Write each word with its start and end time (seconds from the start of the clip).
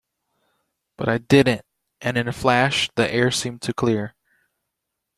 But 0.97 1.09
I 1.09 1.19
didn’t, 1.19 1.63
and, 2.01 2.17
in 2.17 2.27
a 2.27 2.33
flash, 2.33 2.89
the 2.95 3.07
air 3.13 3.29
seemed 3.29 3.61
to 3.61 3.71
clear. 3.71 4.15